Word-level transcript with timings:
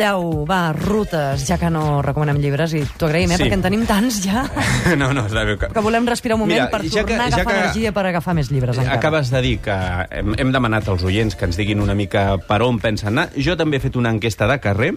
Callau, 0.00 0.46
va, 0.48 0.72
rutes, 0.72 1.42
ja 1.44 1.58
que 1.60 1.68
no 1.68 2.00
recomanem 2.00 2.38
llibres, 2.40 2.72
i 2.72 2.80
t'ho 2.96 3.04
agraïm, 3.10 3.28
eh, 3.32 3.36
Sí. 3.36 3.42
perquè 3.44 3.52
en 3.58 3.60
tenim 3.66 3.82
tants 3.84 4.22
ja, 4.24 4.46
No, 4.96 5.10
no, 5.12 5.26
està 5.28 5.44
bé. 5.44 5.58
que 5.60 5.80
volem 5.84 6.06
respirar 6.08 6.36
un 6.38 6.40
moment 6.40 6.56
Mira, 6.56 6.70
per 6.70 6.80
ja 6.88 7.04
que- 7.04 7.12
tornar 7.12 7.26
a 7.26 7.28
ja 7.28 7.36
agafar 7.36 7.52
que- 7.52 7.60
energia 7.66 7.92
per 7.92 8.06
agafar 8.06 8.34
més 8.34 8.50
llibres 8.50 8.78
encara. 8.78 8.96
Acabes 8.96 9.28
de 9.30 9.42
dir 9.42 9.58
que 9.60 9.76
hem, 10.10 10.32
hem 10.38 10.52
demanat 10.52 10.88
als 10.88 11.04
oients 11.04 11.36
que 11.36 11.44
ens 11.44 11.58
diguin 11.60 11.80
una 11.84 11.94
mica 11.94 12.38
per 12.38 12.62
on 12.62 12.78
pensen 12.80 13.12
anar. 13.18 13.28
Jo 13.36 13.58
també 13.58 13.76
he 13.76 13.80
fet 13.80 13.96
una 13.96 14.08
enquesta 14.08 14.46
de 14.48 14.58
carrer 14.58 14.94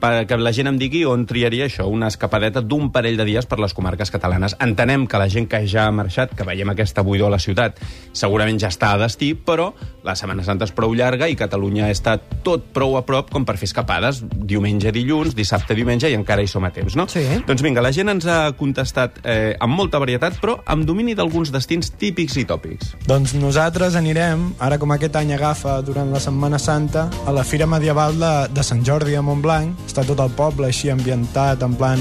perquè 0.00 0.38
la 0.40 0.52
gent 0.56 0.70
em 0.70 0.78
digui 0.80 1.04
on 1.08 1.26
triaria 1.28 1.66
això, 1.68 1.86
una 1.90 2.08
escapadeta 2.10 2.62
d'un 2.64 2.90
parell 2.94 3.18
de 3.20 3.26
dies 3.28 3.46
per 3.46 3.60
les 3.60 3.74
comarques 3.76 4.10
catalanes. 4.10 4.56
Entenem 4.60 5.06
que 5.06 5.20
la 5.20 5.28
gent 5.28 5.48
que 5.50 5.62
ja 5.68 5.86
ha 5.86 5.94
marxat, 5.94 6.34
que 6.36 6.46
veiem 6.46 6.72
aquesta 6.72 7.04
buidor 7.06 7.28
a 7.28 7.36
la 7.36 7.42
ciutat, 7.42 7.78
segurament 8.12 8.60
ja 8.60 8.70
està 8.72 8.94
a 8.94 9.00
destí, 9.00 9.32
però 9.34 9.70
la 10.04 10.16
Setmana 10.16 10.44
Santa 10.46 10.66
és 10.68 10.74
prou 10.74 10.94
llarga 10.96 11.28
i 11.28 11.36
Catalunya 11.38 11.90
està 11.92 12.16
tot 12.44 12.70
prou 12.74 12.96
a 12.98 13.04
prop 13.06 13.30
com 13.32 13.44
per 13.44 13.56
fer 13.60 13.68
escapades 13.68 14.22
diumenge, 14.30 14.92
dilluns, 14.94 15.34
dissabte, 15.36 15.76
diumenge 15.76 16.10
i 16.10 16.16
encara 16.16 16.42
hi 16.42 16.48
som 16.50 16.64
a 16.64 16.72
temps, 16.74 16.96
no? 16.98 17.06
Sí. 17.10 17.22
Doncs 17.46 17.62
vinga, 17.64 17.82
la 17.84 17.92
gent 17.94 18.12
ens 18.12 18.26
ha 18.30 18.40
contestat 18.58 19.20
eh, 19.24 19.54
amb 19.60 19.76
molta 19.76 20.00
varietat, 20.02 20.38
però 20.40 20.58
amb 20.70 20.86
domini 20.88 21.14
d'alguns 21.18 21.52
destins 21.54 21.92
típics 22.00 22.38
i 22.40 22.46
tòpics. 22.48 22.94
Doncs 23.08 23.34
nosaltres 23.38 23.98
anirem, 24.00 24.50
ara 24.62 24.80
com 24.80 24.94
aquest 24.96 25.20
any 25.20 25.34
agafa 25.36 25.80
durant 25.86 26.10
la 26.14 26.22
Setmana 26.22 26.58
Santa, 26.58 27.08
a 27.26 27.34
la 27.36 27.44
Fira 27.44 27.68
Medieval 27.70 28.18
de, 28.20 28.32
de 28.54 28.66
Sant 28.66 28.84
Jordi 28.86 29.16
a 29.18 29.24
Montblanc. 29.24 29.89
Està 29.90 30.04
tot 30.06 30.20
el 30.22 30.30
poble 30.38 30.68
així 30.68 30.86
ambientat 30.92 31.64
en 31.66 31.72
plan 31.74 31.98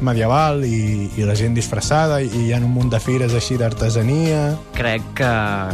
medieval 0.00 0.62
i, 0.64 1.10
i 1.20 1.24
la 1.28 1.34
gent 1.36 1.52
disfressada 1.52 2.22
i 2.24 2.30
hi 2.46 2.54
ha 2.56 2.60
un 2.62 2.70
munt 2.72 2.88
de 2.94 2.96
fires 2.96 3.34
així 3.36 3.58
d'artesania. 3.60 4.54
Crec 4.72 5.04
que, 5.18 5.28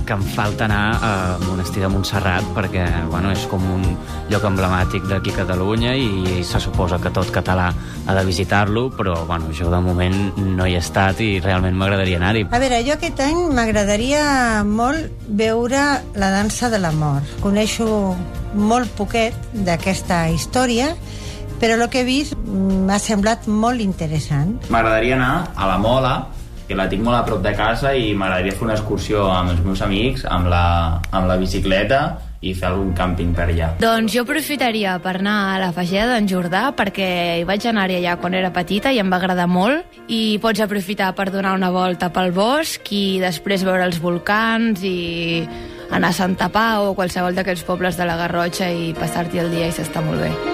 que 0.08 0.16
em 0.16 0.24
falta 0.34 0.66
anar 0.66 0.80
al 1.06 1.44
monestir 1.44 1.84
de 1.84 1.92
Montserrat 1.92 2.50
perquè 2.56 2.88
bueno, 3.12 3.30
és 3.30 3.46
com 3.46 3.62
un 3.76 3.86
lloc 4.32 4.48
emblemàtic 4.50 5.06
d'aquí 5.06 5.30
a 5.36 5.38
Catalunya 5.44 5.94
i 5.94 6.42
se 6.42 6.58
suposa 6.58 6.98
que 6.98 7.14
tot 7.14 7.30
català 7.30 7.70
ha 7.70 8.18
de 8.18 8.26
visitar-lo, 8.26 8.88
però 8.98 9.20
bueno, 9.30 9.54
jo 9.54 9.70
de 9.70 9.78
moment 9.86 10.18
no 10.42 10.66
hi 10.66 10.74
he 10.74 10.82
estat 10.82 11.22
i 11.22 11.36
realment 11.46 11.78
m'agradaria 11.78 12.18
anar-hi. 12.18 12.48
A 12.50 12.58
veure, 12.58 12.82
jo 12.82 12.98
aquest 12.98 13.22
any 13.22 13.38
m'agradaria 13.54 14.26
molt 14.66 15.30
veure 15.30 15.86
la 16.18 16.34
dansa 16.34 16.74
de 16.74 16.82
la 16.82 16.90
mort. 16.90 17.38
Coneixo 17.46 18.16
molt 18.58 18.90
poquet 18.98 19.36
d'aquesta 19.54 20.24
història, 20.34 20.96
però 21.62 21.76
el 21.78 21.88
que 21.94 22.00
he 22.02 22.06
vist 22.08 22.34
m'ha 22.42 22.98
semblat 22.98 23.46
molt 23.46 23.78
interessant. 23.84 24.56
M'agradaria 24.74 25.14
anar 25.14 25.52
a 25.54 25.68
la 25.70 25.78
Mola, 25.78 26.14
que 26.66 26.74
la 26.74 26.88
tinc 26.90 27.04
molt 27.06 27.20
a 27.20 27.22
prop 27.26 27.38
de 27.44 27.52
casa 27.54 27.92
i 27.94 28.10
m'agradaria 28.18 28.56
fer 28.56 28.66
una 28.66 28.74
excursió 28.74 29.28
amb 29.30 29.52
els 29.54 29.62
meus 29.62 29.82
amics, 29.86 30.24
amb 30.26 30.50
la, 30.50 30.66
amb 31.14 31.30
la 31.30 31.36
bicicleta 31.38 32.02
i 32.42 32.56
fer 32.58 32.66
algun 32.72 32.90
càmping 32.98 33.30
per 33.36 33.46
allà. 33.46 33.68
Doncs 33.78 34.10
jo 34.16 34.24
aprofitaria 34.26 34.96
per 35.04 35.12
anar 35.20 35.36
a 35.52 35.60
la 35.62 35.70
Fageda 35.76 36.16
d'en 36.16 36.26
Jordà 36.26 36.64
perquè 36.74 37.06
hi 37.38 37.44
vaig 37.46 37.68
anar-hi 37.70 38.00
allà 38.00 38.16
quan 38.18 38.34
era 38.34 38.50
petita 38.50 38.90
i 38.90 38.98
em 38.98 39.12
va 39.12 39.20
agradar 39.22 39.46
molt 39.46 40.00
i 40.10 40.40
pots 40.42 40.64
aprofitar 40.64 41.12
per 41.14 41.28
donar 41.30 41.54
una 41.54 41.70
volta 41.70 42.10
pel 42.10 42.34
bosc 42.34 42.90
i 42.90 43.20
després 43.22 43.62
veure 43.62 43.86
els 43.86 44.00
volcans 44.02 44.82
i 44.82 45.46
anar 45.92 46.10
a 46.10 46.18
Santa 46.18 46.50
Pau 46.50 46.90
o 46.90 46.96
qualsevol 46.98 47.38
d'aquells 47.38 47.62
pobles 47.68 48.00
de 48.00 48.08
la 48.08 48.18
Garrotxa 48.18 48.72
i 48.72 48.90
passar-t'hi 48.98 49.44
el 49.44 49.54
dia 49.54 49.70
i 49.70 49.76
s'està 49.78 50.02
molt 50.02 50.26
bé. 50.26 50.51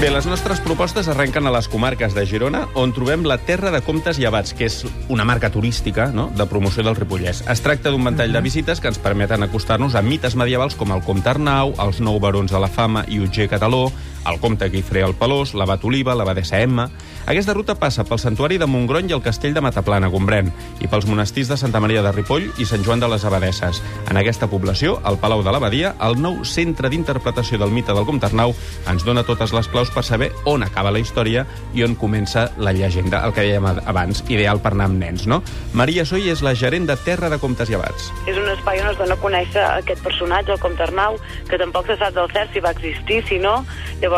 Bé, 0.00 0.08
les 0.08 0.24
nostres 0.24 0.62
propostes 0.64 1.10
arrenquen 1.12 1.44
a 1.44 1.50
les 1.52 1.66
comarques 1.68 2.14
de 2.16 2.22
Girona, 2.24 2.62
on 2.80 2.94
trobem 2.96 3.26
la 3.28 3.36
Terra 3.36 3.68
de 3.68 3.82
Comtes 3.84 4.16
i 4.16 4.24
Abats, 4.24 4.54
que 4.56 4.64
és 4.64 4.78
una 5.12 5.26
marca 5.28 5.50
turística 5.52 6.06
no? 6.08 6.30
de 6.32 6.46
promoció 6.48 6.80
del 6.86 6.96
Ripollès. 6.96 7.42
Es 7.52 7.60
tracta 7.60 7.92
d'un 7.92 8.08
ventall 8.08 8.32
de 8.32 8.40
visites 8.40 8.80
que 8.80 8.88
ens 8.88 8.96
permeten 8.96 9.44
acostar-nos 9.44 9.92
a 9.92 10.00
mites 10.00 10.38
medievals 10.40 10.78
com 10.80 10.94
el 10.96 11.04
Comte 11.04 11.28
Arnau, 11.28 11.74
els 11.84 12.00
nou 12.00 12.16
barons 12.16 12.48
de 12.48 12.62
la 12.64 12.72
fama 12.72 13.04
i 13.12 13.20
Utger 13.20 13.50
Cataló, 13.52 13.90
el 14.26 14.40
Comte 14.40 14.68
Guifré 14.68 15.04
el 15.06 15.14
Pelós, 15.14 15.54
l'abat 15.54 15.84
Oliva, 15.84 16.16
l'abadessa 16.18 16.60
Emma... 16.60 16.90
Aquesta 17.30 17.52
ruta 17.54 17.76
passa 17.78 18.02
pel 18.02 18.18
santuari 18.18 18.56
de 18.58 18.66
Montgrony 18.66 19.10
i 19.10 19.14
el 19.14 19.20
castell 19.22 19.52
de 19.54 19.60
Mataplana, 19.62 20.08
Gombrèn, 20.10 20.48
i 20.82 20.88
pels 20.90 21.04
monestirs 21.06 21.50
de 21.52 21.58
Santa 21.60 21.78
Maria 21.78 22.00
de 22.02 22.10
Ripoll 22.10 22.48
i 22.58 22.64
Sant 22.66 22.82
Joan 22.82 22.98
de 22.98 23.06
les 23.12 23.26
Abadesses. 23.28 23.78
En 24.10 24.18
aquesta 24.18 24.48
població, 24.50 24.96
el 25.06 25.18
Palau 25.20 25.44
de 25.46 25.52
l'Abadia, 25.52 25.92
el 26.02 26.16
nou 26.18 26.40
centre 26.48 26.90
d'interpretació 26.90 27.60
del 27.60 27.70
mite 27.76 27.94
del 27.94 28.08
Comte 28.08 28.26
Arnau, 28.26 28.54
ens 28.90 29.04
dona 29.06 29.22
totes 29.28 29.52
les 29.54 29.68
claus 29.70 29.92
per 29.94 30.02
saber 30.08 30.30
on 30.48 30.64
acaba 30.66 30.90
la 30.90 30.98
història 30.98 31.44
i 31.76 31.84
on 31.86 31.94
comença 32.00 32.48
la 32.58 32.72
llegenda, 32.74 33.20
el 33.28 33.36
que 33.36 33.44
dèiem 33.46 33.68
abans, 33.68 34.24
ideal 34.32 34.58
per 34.64 34.72
anar 34.74 34.88
amb 34.90 34.98
nens, 35.04 35.28
no? 35.30 35.42
Maria 35.76 36.06
Soy 36.08 36.32
és 36.32 36.42
la 36.42 36.56
gerent 36.58 36.88
de 36.88 36.98
Terra 37.04 37.30
de 37.30 37.38
Comtes 37.38 37.70
i 37.70 37.78
Abats. 37.78 38.10
És 38.26 38.40
un 38.40 38.48
espai 38.56 38.82
on 38.82 38.90
es 38.90 38.98
dona 38.98 39.14
a 39.14 39.22
conèixer 39.22 39.62
aquest 39.68 40.02
personatge, 40.02 40.56
el 40.56 40.64
Comte 40.64 40.82
Arnau, 40.88 41.20
que 41.46 41.60
tampoc 41.60 41.86
se 41.92 42.00
sap 42.00 42.16
del 42.16 42.32
cert 42.34 42.50
si 42.56 42.64
va 42.64 42.74
existir, 42.74 43.22
si 43.28 43.38
no. 43.38 43.60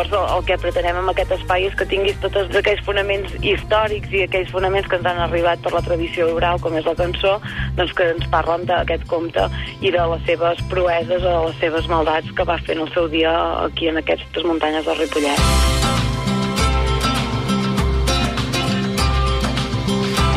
El, 0.00 0.14
el 0.36 0.44
que 0.48 0.56
pretenem 0.60 0.98
amb 1.00 1.12
aquest 1.12 1.34
espai 1.36 1.66
és 1.68 1.76
que 1.78 1.86
tinguis 1.88 2.18
tots 2.22 2.56
aquells 2.58 2.82
fonaments 2.86 3.34
històrics 3.40 4.14
i 4.14 4.24
aquells 4.26 4.52
fonaments 4.54 4.88
que 4.88 4.98
ens 5.00 5.10
han 5.10 5.20
arribat 5.26 5.62
per 5.64 5.74
la 5.76 5.84
tradició 5.84 6.30
oral, 6.34 6.60
com 6.62 6.76
és 6.78 6.88
la 6.88 6.96
cançó, 6.98 7.36
doncs 7.78 7.94
que 7.98 8.08
ens 8.14 8.26
parlen 8.32 8.66
d'aquest 8.70 9.06
comte 9.10 9.48
i 9.80 9.92
de 9.92 10.08
les 10.14 10.26
seves 10.28 10.64
proeses 10.72 11.24
o 11.28 11.38
les 11.48 11.62
seves 11.62 11.88
maldats 11.92 12.32
que 12.36 12.48
va 12.48 12.60
fer 12.64 12.76
en 12.78 12.86
el 12.86 12.92
seu 12.96 13.08
dia 13.12 13.32
aquí 13.68 13.92
en 13.92 14.00
aquestes 14.02 14.48
muntanyes 14.48 14.86
del 14.88 15.00
Ripollet. 15.04 15.81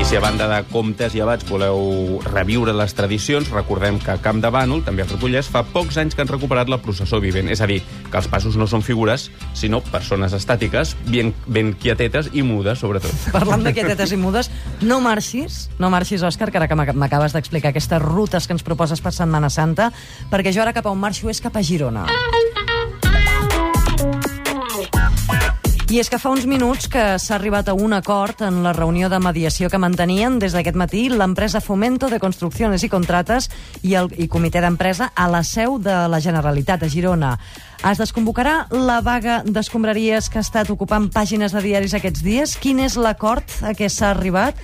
Si 0.05 0.15
a 0.15 0.19
banda 0.21 0.45
de 0.47 0.59
comtes 0.69 1.15
i 1.17 1.19
abats 1.23 1.47
voleu 1.49 2.19
reviure 2.29 2.71
les 2.77 2.93
tradicions, 2.93 3.49
recordem 3.49 3.97
que 3.99 4.11
a 4.13 4.19
Camp 4.21 4.37
de 4.43 4.51
Bànol, 4.53 4.83
també 4.85 5.01
a 5.01 5.07
Ripollès, 5.09 5.47
fa 5.49 5.63
pocs 5.65 5.97
anys 5.97 6.13
que 6.15 6.21
han 6.21 6.29
recuperat 6.29 6.69
la 6.69 6.77
processó 6.77 7.17
vivent. 7.19 7.49
És 7.49 7.59
a 7.59 7.67
dir, 7.67 7.79
que 8.11 8.19
els 8.21 8.27
passos 8.29 8.55
no 8.55 8.67
són 8.69 8.83
figures, 8.85 9.31
sinó 9.57 9.81
persones 9.81 10.35
estàtiques, 10.37 10.93
ben, 11.09 11.33
ben 11.47 11.73
quietetes 11.73 12.29
i 12.37 12.45
mudes, 12.45 12.79
sobretot. 12.85 13.11
Parlant 13.33 13.65
de 13.65 13.73
quietetes 13.73 14.13
i 14.13 14.21
mudes, 14.21 14.51
no 14.85 15.01
marxis, 15.01 15.65
no 15.81 15.89
marxis, 15.89 16.21
Òscar, 16.23 16.51
que 16.53 16.61
ara 16.61 16.69
que 16.69 16.77
m'ac- 16.77 16.93
m'acabes 16.93 17.33
d'explicar 17.33 17.73
aquestes 17.73 18.01
rutes 18.05 18.45
que 18.45 18.53
ens 18.53 18.63
proposes 18.63 19.01
per 19.01 19.11
Setmana 19.11 19.49
Santa, 19.49 19.89
perquè 20.29 20.53
jo 20.53 20.61
ara 20.61 20.71
cap 20.77 20.85
a 20.85 20.93
on 20.93 21.01
marxo 21.01 21.33
és 21.33 21.41
cap 21.41 21.57
a 21.57 21.63
Girona. 21.65 22.05
I 25.85 25.99
és 26.01 26.07
que 26.09 26.17
fa 26.17 26.31
uns 26.33 26.47
minuts 26.49 26.87
que 26.89 27.01
s'ha 27.21 27.35
arribat 27.35 27.67
a 27.69 27.75
un 27.77 27.93
acord 27.93 28.39
en 28.41 28.63
la 28.65 28.71
reunió 28.73 29.05
de 29.05 29.19
mediació 29.21 29.69
que 29.69 29.77
mantenien 29.77 30.39
des 30.41 30.55
d'aquest 30.57 30.77
matí 30.81 31.03
l'empresa 31.13 31.61
Fomento 31.61 32.09
de 32.09 32.17
Construcciones 32.19 32.81
i 32.81 32.89
Contrates 32.89 33.51
i 33.85 33.93
el 33.93 34.09
i 34.17 34.25
comitè 34.25 34.63
d'empresa 34.65 35.11
a 35.13 35.27
la 35.29 35.43
seu 35.45 35.77
de 35.77 35.93
la 36.09 36.19
Generalitat 36.19 36.81
a 36.81 36.89
Girona. 36.89 37.35
Es 37.85 38.01
desconvocarà 38.01 38.65
la 38.73 38.97
vaga 39.05 39.43
d'escombraries 39.45 40.31
que 40.33 40.41
ha 40.41 40.47
estat 40.47 40.73
ocupant 40.73 41.05
pàgines 41.13 41.53
de 41.53 41.61
diaris 41.61 41.93
aquests 41.93 42.25
dies? 42.25 42.57
Quin 42.57 42.81
és 42.81 42.97
l'acord 42.97 43.45
a 43.61 43.77
què 43.77 43.85
s'ha 43.85 44.09
arribat? 44.09 44.57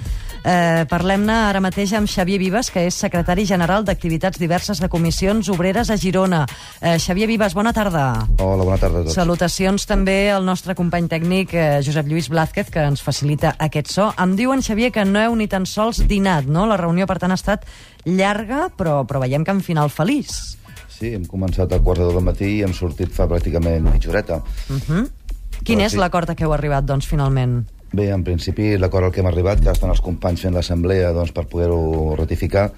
Eh, 0.43 0.85
Parlem-ne 0.89 1.33
ara 1.51 1.59
mateix 1.61 1.91
amb 1.93 2.09
Xavier 2.09 2.39
Vives, 2.41 2.71
que 2.73 2.87
és 2.87 2.95
secretari 2.97 3.45
general 3.45 3.85
d'Activitats 3.85 4.39
Diverses 4.41 4.79
de 4.81 4.89
Comissions 4.89 5.49
Obreres 5.53 5.91
a 5.93 5.97
Girona. 6.01 6.47
Eh, 6.81 6.97
Xavier 6.97 7.27
Vives, 7.29 7.53
bona 7.53 7.73
tarda. 7.73 8.25
Hola, 8.39 8.63
bona 8.63 8.79
tarda 8.81 9.03
a 9.03 9.03
tots. 9.05 9.15
Salutacions 9.15 9.85
també 9.85 10.31
al 10.33 10.45
nostre 10.45 10.73
company 10.75 11.07
tècnic, 11.11 11.53
eh, 11.53 11.81
Josep 11.85 12.07
Lluís 12.09 12.29
Blázquez, 12.29 12.71
que 12.71 12.81
ens 12.81 13.03
facilita 13.05 13.55
aquest 13.59 13.91
so. 13.93 14.13
Em 14.17 14.35
diuen, 14.35 14.63
Xavier, 14.65 14.91
que 14.91 15.05
no 15.05 15.21
heu 15.21 15.35
ni 15.35 15.47
tan 15.47 15.65
sols 15.65 16.07
dinat, 16.07 16.45
no? 16.45 16.65
La 16.65 16.77
reunió, 16.77 17.05
per 17.05 17.19
tant, 17.19 17.31
ha 17.31 17.37
estat 17.37 17.67
llarga, 18.05 18.71
però, 18.75 19.05
però 19.05 19.21
veiem 19.21 19.45
que 19.45 19.51
en 19.51 19.61
final 19.61 19.89
feliç. 19.89 20.57
Sí, 20.89 21.13
hem 21.13 21.25
començat 21.25 21.71
a 21.71 21.79
quart 21.81 22.01
de 22.01 22.09
del 22.09 22.21
matí 22.25 22.57
i 22.57 22.63
hem 22.63 22.73
sortit 22.73 23.13
fa 23.13 23.27
pràcticament 23.29 23.91
mitja 23.91 24.09
horeta. 24.09 24.41
Uh 24.69 24.81
-huh. 24.87 25.09
Quin 25.63 25.77
Però 25.77 25.85
és 25.85 25.91
sí. 25.91 25.97
l'acord 25.97 26.29
a 26.29 26.35
què 26.35 26.43
heu 26.43 26.53
arribat, 26.53 26.85
doncs, 26.85 27.05
finalment? 27.05 27.67
Bé, 27.91 28.07
en 28.15 28.23
principi, 28.23 28.77
l'acord 28.79 29.09
al 29.09 29.11
que 29.11 29.19
hem 29.19 29.27
arribat, 29.27 29.59
que 29.59 29.71
estan 29.73 29.91
els 29.91 29.99
companys 30.03 30.45
fent 30.45 30.55
l'assemblea 30.55 31.11
doncs, 31.15 31.33
per 31.35 31.43
poder-ho 31.51 32.15
ratificar, 32.15 32.69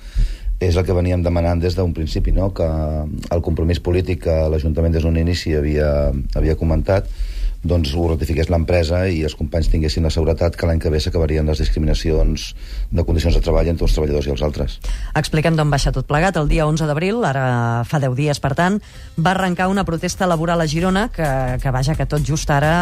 és 0.64 0.78
el 0.80 0.86
que 0.88 0.96
veníem 0.96 1.22
demanant 1.22 1.60
des 1.62 1.76
d'un 1.78 1.94
principi, 1.94 2.32
no? 2.34 2.50
que 2.56 2.66
el 2.66 3.44
compromís 3.46 3.82
polític 3.84 4.24
que 4.26 4.38
l'Ajuntament 4.50 4.96
des 4.96 5.06
d'un 5.06 5.20
inici 5.20 5.54
havia, 5.58 5.90
havia 6.34 6.58
comentat 6.58 7.10
doncs 7.64 7.94
ho 7.96 8.08
ratifiqués 8.12 8.50
l'empresa 8.52 9.06
i 9.08 9.22
els 9.24 9.36
companys 9.40 9.70
tinguessin 9.72 10.04
la 10.04 10.12
seguretat 10.14 10.58
que 10.60 10.68
l'any 10.68 10.82
que 10.84 10.92
ve 10.92 11.00
s'acabarien 11.00 11.48
les 11.48 11.62
discriminacions 11.64 12.50
de 12.92 13.06
condicions 13.08 13.38
de 13.38 13.42
treball 13.44 13.70
entre 13.72 13.88
els 13.88 13.96
treballadors 13.96 14.28
i 14.28 14.34
els 14.36 14.44
altres. 14.44 14.78
Expliquem 15.16 15.56
d'on 15.56 15.72
baixa 15.72 15.94
tot 15.96 16.08
plegat. 16.10 16.38
El 16.40 16.52
dia 16.52 16.68
11 16.68 16.90
d'abril, 16.90 17.24
ara 17.28 17.46
fa 17.88 18.02
10 18.04 18.18
dies, 18.20 18.42
per 18.44 18.54
tant, 18.60 18.82
va 19.18 19.32
arrencar 19.32 19.70
una 19.72 19.86
protesta 19.88 20.28
laboral 20.28 20.62
a 20.62 20.68
Girona 20.68 21.08
que, 21.14 21.30
que 21.64 21.72
vaja, 21.72 21.96
que 21.96 22.10
tot 22.10 22.26
just 22.28 22.52
ara 22.52 22.74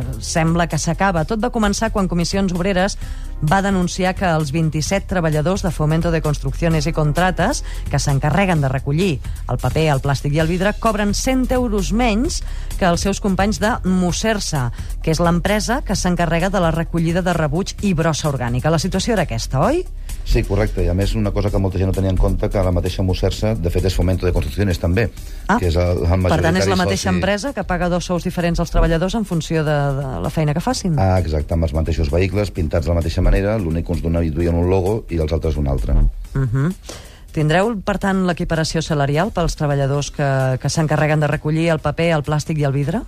eh, 0.00 0.16
sembla 0.24 0.66
que 0.66 0.80
s'acaba. 0.80 1.26
Tot 1.28 1.42
va 1.42 1.52
començar 1.52 1.92
quan 1.92 2.08
Comissions 2.08 2.56
Obreres 2.56 2.96
va 3.42 3.62
denunciar 3.62 4.14
que 4.14 4.28
els 4.28 4.52
27 4.54 5.08
treballadors 5.10 5.64
de 5.66 5.72
Fomento 5.74 6.12
de 6.14 6.22
Construcciones 6.22 6.86
i 6.86 6.92
Contrates 6.94 7.62
que 7.90 7.98
s'encarreguen 7.98 8.62
de 8.62 8.70
recollir 8.70 9.12
el 9.50 9.58
paper, 9.58 9.88
el 9.96 10.02
plàstic 10.04 10.36
i 10.36 10.42
el 10.42 10.50
vidre 10.50 10.74
cobren 10.78 11.14
100 11.14 11.50
euros 11.58 11.92
menys 11.92 12.42
que 12.78 12.86
els 12.86 13.02
seus 13.02 13.20
companys 13.20 13.58
de 13.62 13.74
Mosersa, 13.84 14.70
que 15.02 15.10
és 15.14 15.20
l'empresa 15.20 15.82
que 15.86 15.98
s'encarrega 15.98 16.50
de 16.50 16.62
la 16.62 16.70
recollida 16.70 17.22
de 17.22 17.34
rebuig 17.34 17.74
i 17.82 17.94
brossa 17.98 18.30
orgànica. 18.30 18.70
La 18.70 18.82
situació 18.82 19.16
era 19.16 19.26
aquesta, 19.26 19.60
oi? 19.60 19.82
Sí, 20.24 20.42
correcte. 20.44 20.84
I 20.84 20.88
a 20.88 20.94
més, 20.94 21.14
una 21.18 21.32
cosa 21.32 21.50
que 21.50 21.58
molta 21.58 21.78
gent 21.78 21.90
no 21.90 21.94
tenia 21.94 22.10
en 22.10 22.16
compte, 22.16 22.48
que 22.48 22.62
la 22.62 22.72
mateixa 22.72 23.02
Musersa, 23.02 23.54
de 23.54 23.70
fet, 23.70 23.84
és 23.84 23.94
Fomento 23.94 24.26
de 24.26 24.32
Construcciones 24.32 24.78
també, 24.78 25.10
Ah, 25.48 25.58
que 25.58 25.68
és 25.68 25.76
el, 25.76 26.04
el 26.06 26.22
Per 26.28 26.40
tant, 26.40 26.56
és 26.56 26.68
la 26.70 26.76
mateixa 26.76 27.10
soci. 27.10 27.14
empresa 27.16 27.52
que 27.52 27.64
paga 27.64 27.88
dos 27.88 28.04
sous 28.04 28.24
diferents 28.24 28.60
als 28.60 28.70
treballadors 28.70 29.14
en 29.14 29.24
funció 29.24 29.64
de, 29.64 29.78
de 29.98 30.20
la 30.22 30.30
feina 30.30 30.54
que 30.54 30.60
facin. 30.60 30.98
Ah, 30.98 31.18
exacte, 31.18 31.54
amb 31.54 31.64
els 31.64 31.74
mateixos 31.74 32.10
vehicles, 32.10 32.50
pintats 32.50 32.86
de 32.86 32.94
la 32.94 33.00
mateixa 33.00 33.20
manera, 33.20 33.58
l'únic 33.58 33.86
que 33.86 33.92
uns 33.92 34.02
duien 34.02 34.54
un 34.54 34.70
logo 34.70 35.04
i 35.10 35.18
els 35.18 35.32
altres 35.32 35.56
un 35.56 35.68
altre. 35.68 35.92
Uh 36.34 36.46
-huh. 36.46 36.74
Tindreu, 37.32 37.80
per 37.80 37.98
tant, 37.98 38.26
l'equiparació 38.26 38.82
salarial 38.82 39.30
pels 39.32 39.56
treballadors 39.56 40.10
que, 40.10 40.58
que 40.60 40.68
s'encarreguen 40.68 41.20
de 41.20 41.26
recollir 41.26 41.70
el 41.72 41.78
paper, 41.78 42.12
el 42.12 42.22
plàstic 42.22 42.58
i 42.58 42.64
el 42.64 42.72
vidre? 42.72 43.00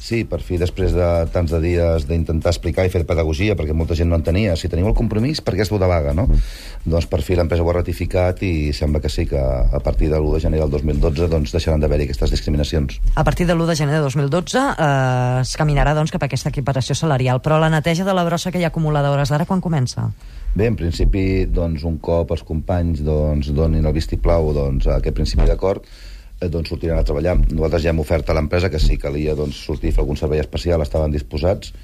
Sí, 0.00 0.22
per 0.24 0.38
fi, 0.40 0.56
després 0.56 0.94
de 0.96 1.06
tants 1.28 1.52
de 1.52 1.58
dies 1.60 2.06
d'intentar 2.08 2.54
explicar 2.54 2.86
i 2.88 2.90
fer 2.92 3.02
pedagogia, 3.04 3.52
perquè 3.56 3.74
molta 3.76 3.92
gent 3.98 4.08
no 4.08 4.16
en 4.16 4.24
tenia, 4.24 4.54
si 4.56 4.70
teniu 4.72 4.88
el 4.88 4.96
compromís, 4.96 5.42
per 5.44 5.52
què 5.52 5.66
esteu 5.66 5.76
de 5.78 5.90
vaga, 5.90 6.14
no? 6.16 6.24
Doncs 6.88 7.04
per 7.10 7.20
fi 7.20 7.36
l'empresa 7.36 7.60
ho 7.60 7.68
ha 7.68 7.74
ratificat 7.76 8.40
i 8.48 8.72
sembla 8.72 9.02
que 9.04 9.10
sí 9.12 9.26
que 9.28 9.36
a 9.40 9.80
partir 9.84 10.08
de 10.08 10.16
l'1 10.16 10.38
de 10.38 10.40
gener 10.46 10.62
del 10.62 10.72
2012 10.72 11.28
doncs 11.28 11.52
deixaran 11.52 11.84
d'haver-hi 11.84 12.08
aquestes 12.08 12.32
discriminacions. 12.32 12.96
A 13.12 13.24
partir 13.28 13.44
de 13.44 13.52
l'1 13.52 13.68
de 13.68 13.76
gener 13.76 13.98
de 13.98 14.02
2012 14.08 14.64
eh, 14.72 15.40
es 15.44 15.52
caminarà 15.60 15.92
doncs, 15.94 16.16
cap 16.16 16.24
a 16.24 16.30
aquesta 16.32 16.48
equiparació 16.48 16.96
salarial, 16.96 17.44
però 17.44 17.60
la 17.60 17.68
neteja 17.68 18.08
de 18.08 18.16
la 18.16 18.24
brossa 18.24 18.48
que 18.48 18.62
hi 18.62 18.64
ha 18.64 18.72
acumulada 18.72 19.12
hores 19.12 19.28
d'ara 19.28 19.44
quan 19.44 19.60
comença? 19.60 20.08
Bé, 20.56 20.64
en 20.66 20.80
principi, 20.80 21.44
doncs, 21.44 21.84
un 21.84 22.00
cop 22.00 22.32
els 22.32 22.42
companys 22.48 23.04
doncs, 23.04 23.52
donin 23.52 23.84
el 23.84 23.92
vistiplau 23.94 24.48
doncs, 24.56 24.88
a 24.88 24.96
aquest 24.96 25.20
principi 25.20 25.44
d'acord, 25.44 25.84
doncs 26.48 26.70
sortiran 26.72 27.00
a 27.00 27.04
treballar. 27.04 27.36
Nosaltres 27.50 27.84
ja 27.84 27.92
hem 27.92 28.00
ofert 28.00 28.30
a 28.30 28.36
l'empresa 28.36 28.70
que 28.72 28.80
si 28.80 28.96
calia 28.96 29.34
doncs, 29.36 29.60
sortir 29.66 29.92
a 29.92 29.98
fer 29.98 30.04
algun 30.04 30.16
servei 30.16 30.40
especial 30.40 30.80
estaven 30.82 31.12
disposats 31.12 31.74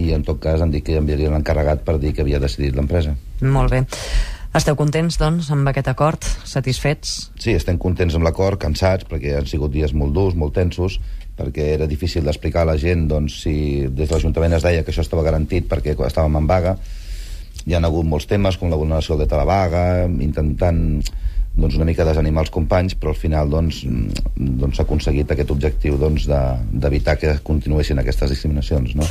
i 0.00 0.12
en 0.12 0.24
tot 0.24 0.40
cas 0.40 0.60
han 0.60 0.72
dit 0.72 0.84
que 0.84 0.96
enviarien 0.96 1.32
l'encarregat 1.32 1.84
per 1.84 1.98
dir 2.00 2.14
que 2.14 2.24
havia 2.24 2.40
decidit 2.40 2.76
l'empresa. 2.76 3.16
Molt 3.40 3.72
bé. 3.72 3.84
Esteu 4.56 4.76
contents, 4.78 5.18
doncs, 5.20 5.50
amb 5.52 5.68
aquest 5.68 5.88
acord? 5.90 6.24
Satisfets? 6.48 7.16
Sí, 7.42 7.52
estem 7.52 7.76
contents 7.80 8.14
amb 8.16 8.24
l'acord, 8.24 8.56
cansats, 8.60 9.04
perquè 9.08 9.34
han 9.36 9.48
sigut 9.48 9.74
dies 9.74 9.92
molt 9.92 10.14
durs, 10.16 10.36
molt 10.38 10.54
tensos, 10.56 10.96
perquè 11.36 11.74
era 11.74 11.88
difícil 11.88 12.24
d'explicar 12.24 12.62
a 12.64 12.70
la 12.70 12.76
gent 12.80 13.04
doncs, 13.10 13.42
si 13.44 13.84
des 13.84 14.08
de 14.08 14.14
l'Ajuntament 14.14 14.56
es 14.56 14.64
deia 14.64 14.84
que 14.84 14.94
això 14.94 15.04
estava 15.04 15.26
garantit 15.26 15.68
perquè 15.68 15.92
estàvem 15.92 16.40
en 16.40 16.48
vaga. 16.48 16.76
Hi 17.66 17.74
ha 17.74 17.82
hagut 17.84 18.08
molts 18.08 18.28
temes, 18.30 18.56
com 18.56 18.72
la 18.72 18.80
vulneració 18.80 19.16
del 19.16 19.26
dret 19.26 19.36
a 19.36 19.42
la 19.42 19.48
vaga, 19.50 19.84
intentant 20.06 21.02
doncs, 21.56 21.76
una 21.76 21.86
mica 21.88 22.04
desanimar 22.04 22.44
els 22.44 22.50
companys, 22.52 22.94
però 23.00 23.14
al 23.14 23.16
final 23.20 23.48
doncs, 23.50 23.82
mm, 23.84 24.58
doncs 24.60 24.76
s'ha 24.76 24.84
aconseguit 24.84 25.30
aquest 25.32 25.50
objectiu 25.50 25.96
doncs, 25.98 26.26
de- 26.28 26.58
d'evitar 26.72 27.16
que 27.18 27.38
continuessin 27.42 27.98
aquestes 27.98 28.30
discriminacions. 28.30 28.94
No? 28.94 29.04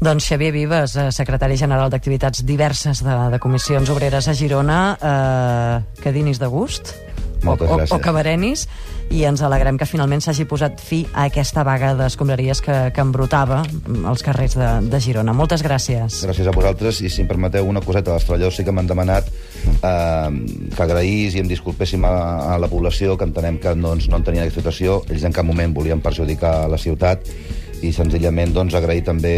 Doncs 0.00 0.26
Xavier 0.28 0.52
Vives, 0.52 0.96
eh, 0.96 1.10
secretari 1.12 1.56
general 1.56 1.88
d'activitats 1.90 2.44
diverses 2.44 3.02
de, 3.02 3.14
de 3.32 3.38
comissions 3.38 3.88
obreres 3.88 4.28
a 4.28 4.34
Girona, 4.34 4.80
eh, 5.00 6.02
que 6.02 6.12
dinis 6.12 6.38
de 6.38 6.46
gust. 6.52 6.92
Moltes 7.44 7.68
o, 7.68 7.74
o, 7.74 7.78
gràcies. 7.78 7.94
o 7.94 8.00
que 8.00 8.12
berenis, 8.12 8.66
i 9.12 9.22
ens 9.28 9.40
alegrem 9.44 9.76
que 9.78 9.86
finalment 9.86 10.20
s'hagi 10.24 10.46
posat 10.48 10.80
fi 10.82 11.02
a 11.14 11.26
aquesta 11.30 11.62
vaga 11.64 11.94
d'escombraries 11.94 12.60
que, 12.64 12.76
que 12.92 13.00
embrutava 13.04 13.62
els 14.10 14.24
carrers 14.24 14.56
de, 14.58 14.70
de 14.90 15.00
Girona. 15.00 15.32
Moltes 15.36 15.62
gràcies. 15.62 16.22
Gràcies 16.26 16.48
a 16.48 16.54
vosaltres, 16.56 17.00
i 17.00 17.08
si 17.12 17.22
em 17.22 17.28
permeteu 17.28 17.68
una 17.68 17.80
coseta, 17.84 18.16
els 18.16 18.24
treballadors 18.26 18.56
sí 18.56 18.64
que 18.64 18.72
m'han 18.74 18.88
demanat 18.88 19.28
eh, 19.74 20.30
que 20.76 20.82
agraís 20.82 21.36
i 21.36 21.42
em 21.42 21.50
disculpéssim 21.50 22.04
a, 22.08 22.14
a 22.54 22.58
la 22.62 22.70
població, 22.72 23.16
que 23.16 23.28
entenem 23.28 23.60
que 23.62 23.74
doncs, 23.74 24.10
no 24.10 24.20
en 24.20 24.26
tenien 24.26 24.46
aquesta 24.46 24.62
situació, 24.62 25.02
ells 25.10 25.26
en 25.26 25.36
cap 25.36 25.46
moment 25.46 25.74
volien 25.76 26.02
perjudicar 26.04 26.66
la 26.70 26.80
ciutat, 26.80 27.28
i 27.84 27.92
senzillament 27.92 28.54
doncs, 28.56 28.74
agrair 28.76 29.04
també 29.06 29.34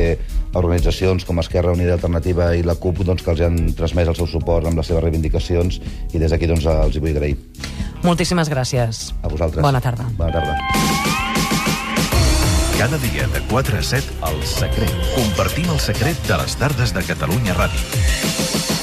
a 0.52 0.58
organitzacions 0.60 1.26
com 1.26 1.40
Esquerra 1.42 1.74
Unida 1.74 1.96
Alternativa 1.96 2.52
i 2.56 2.64
la 2.66 2.76
CUP 2.78 3.02
doncs, 3.06 3.24
que 3.24 3.34
els 3.34 3.42
han 3.44 3.58
transmès 3.78 4.10
el 4.12 4.18
seu 4.18 4.28
suport 4.30 4.68
amb 4.68 4.78
les 4.78 4.90
seves 4.90 5.04
reivindicacions 5.04 5.80
i 6.12 6.22
des 6.22 6.30
d'aquí 6.32 6.50
doncs, 6.50 6.66
els 6.66 6.96
hi 6.96 7.02
vull 7.02 7.16
agrair. 7.16 7.36
Moltíssimes 8.04 8.50
gràcies. 8.50 9.08
A 9.22 9.30
vosaltres. 9.30 9.62
Bona 9.64 9.82
tarda. 9.82 10.06
Bona 10.18 10.32
tarda. 10.32 10.58
Cada 12.78 12.98
dia 13.02 13.26
de 13.34 13.40
4 13.50 13.78
a 13.78 13.82
7, 13.82 14.06
El 14.30 14.42
Secret. 14.46 14.92
Compartim 15.16 15.66
el 15.74 15.80
secret 15.82 16.20
de 16.30 16.38
les 16.38 16.54
tardes 16.62 16.94
de 16.94 17.02
Catalunya 17.02 17.58
Ràdio. 17.58 18.77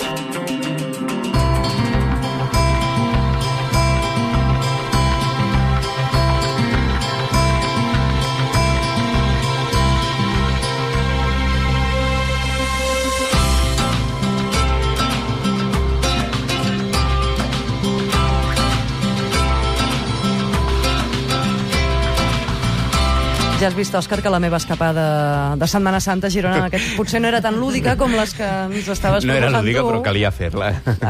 Ja 23.66 23.72
has 23.72 23.78
vist, 23.80 23.96
Òscar, 23.98 24.20
que 24.22 24.30
la 24.30 24.38
meva 24.38 24.60
escapada 24.62 25.56
de 25.58 25.66
Setmana 25.66 25.98
Santa 25.98 26.28
a 26.28 26.30
Girona 26.30 26.68
aquest, 26.68 26.92
potser 26.94 27.18
no 27.18 27.32
era 27.32 27.40
tan 27.42 27.56
lúdica 27.58 27.96
com 27.98 28.12
les 28.14 28.36
que 28.38 28.46
ens 28.46 28.90
estaves 28.94 29.26
No 29.26 29.34
era 29.34 29.48
proposant 29.48 29.66
lúdica, 29.66 29.82
tu. 29.82 29.88
però 29.90 30.02
calia 30.06 30.30
fer-la. 30.30 30.68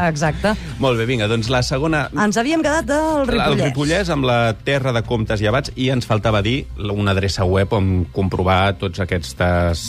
Exacte. 0.08 0.54
Molt 0.80 0.96
bé, 0.96 1.04
vinga, 1.04 1.28
doncs 1.28 1.50
la 1.52 1.60
segona... 1.60 2.06
Ens 2.16 2.38
havíem 2.40 2.64
quedat 2.64 2.88
del 2.88 3.26
Ripollès. 3.28 3.58
El 3.58 3.60
Ripollès 3.60 4.12
amb 4.14 4.24
la 4.24 4.38
terra 4.56 4.94
de 4.96 5.02
comptes 5.04 5.44
i 5.44 5.50
abats 5.50 5.74
i 5.76 5.90
ens 5.92 6.08
faltava 6.08 6.40
dir 6.40 6.62
una 6.80 7.12
adreça 7.12 7.44
web 7.44 7.76
on 7.76 8.06
comprovar 8.16 8.78
tots 8.80 9.04
aquests 9.04 9.36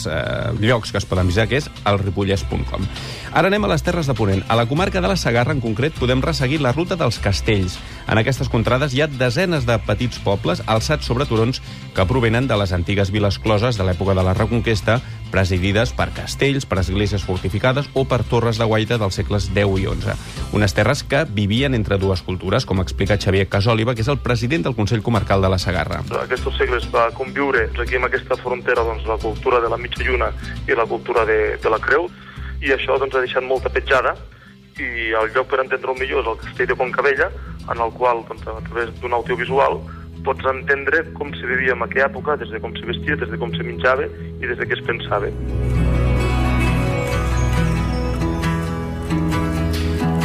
eh, 0.04 0.52
llocs 0.60 0.92
que 0.92 1.00
es 1.00 1.08
poden 1.08 1.32
visitar, 1.32 1.48
que 1.48 1.62
és 1.62 1.70
elripollès.com. 1.88 2.84
Ara 3.32 3.48
anem 3.48 3.64
a 3.64 3.72
les 3.72 3.86
Terres 3.86 4.12
de 4.12 4.18
Ponent. 4.18 4.44
A 4.44 4.60
la 4.60 4.68
comarca 4.68 5.00
de 5.00 5.08
la 5.08 5.16
Sagarra, 5.16 5.56
en 5.56 5.64
concret, 5.64 5.96
podem 5.96 6.20
resseguir 6.20 6.60
la 6.60 6.76
ruta 6.76 7.00
dels 7.00 7.16
castells. 7.16 7.80
En 8.08 8.16
aquestes 8.16 8.48
contrades 8.48 8.94
hi 8.96 9.02
ha 9.04 9.06
desenes 9.12 9.66
de 9.68 9.74
petits 9.84 10.16
pobles 10.24 10.62
alçats 10.64 11.04
sobre 11.04 11.26
turons 11.28 11.58
que 11.92 12.06
provenen 12.08 12.46
de 12.48 12.56
les 12.56 12.72
antigues 12.72 13.10
viles 13.12 13.36
closes 13.38 13.76
de 13.76 13.84
l'època 13.84 14.14
de 14.16 14.22
la 14.24 14.32
Reconquesta, 14.32 14.96
presidides 15.28 15.92
per 15.92 16.06
castells, 16.16 16.64
per 16.64 16.78
esglésies 16.80 17.26
fortificades 17.28 17.90
o 17.92 18.06
per 18.08 18.22
torres 18.30 18.56
de 18.56 18.64
guaita 18.64 18.96
dels 18.96 19.18
segles 19.20 19.50
X 19.52 19.60
i 19.76 19.84
XI. 19.84 20.16
Unes 20.56 20.72
terres 20.72 21.02
que 21.04 21.26
vivien 21.28 21.76
entre 21.76 21.98
dues 22.00 22.22
cultures, 22.24 22.64
com 22.64 22.80
explica 22.80 23.18
Xavier 23.20 23.44
Casòliva, 23.52 23.92
que 23.94 24.00
és 24.00 24.08
el 24.08 24.22
president 24.24 24.64
del 24.64 24.78
Consell 24.78 25.04
Comarcal 25.04 25.44
de 25.44 25.52
la 25.52 25.60
Sagarra. 25.60 26.00
Aquests 26.22 26.48
segles 26.56 26.88
va 26.94 27.10
conviure 27.12 27.68
aquí 27.76 28.00
amb 28.00 28.08
aquesta 28.08 28.40
frontera 28.40 28.86
doncs, 28.88 29.04
la 29.04 29.20
cultura 29.20 29.60
de 29.60 29.68
la 29.68 29.76
mitja 29.76 30.08
lluna 30.08 30.32
i 30.64 30.72
la 30.72 30.88
cultura 30.88 31.28
de, 31.28 31.58
de 31.60 31.76
la 31.76 31.78
creu, 31.78 32.08
i 32.64 32.72
això 32.72 32.96
doncs, 32.96 33.20
ha 33.20 33.26
deixat 33.28 33.44
molta 33.44 33.68
petjada, 33.68 34.16
i 34.80 35.12
el 35.12 35.32
lloc 35.34 35.48
per 35.50 35.60
entendre-ho 35.60 35.94
millor 35.98 36.22
és 36.22 36.32
el 36.32 36.40
castell 36.40 36.72
de 36.72 36.76
Concabella, 36.78 37.28
en 37.72 37.80
el 37.84 37.92
qual, 37.92 38.24
doncs, 38.28 38.46
a 38.48 38.60
través 38.68 38.92
d'un 39.02 39.14
audiovisual, 39.16 39.80
pots 40.24 40.50
entendre 40.50 41.04
com 41.14 41.30
se 41.34 41.46
vivia 41.46 41.76
en 41.76 41.84
aquella 41.84 42.08
època, 42.08 42.36
des 42.40 42.50
de 42.52 42.60
com 42.60 42.74
se 42.76 42.86
vestia, 42.88 43.16
des 43.16 43.30
de 43.30 43.38
com 43.38 43.52
se 43.54 43.64
menjava 43.64 44.08
i 44.08 44.46
des 44.46 44.58
de 44.58 44.66
què 44.66 44.76
es 44.78 44.84
pensava. 44.86 45.30